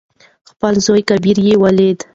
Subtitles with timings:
[0.49, 1.99] خپل زوى کبير يې ولېد.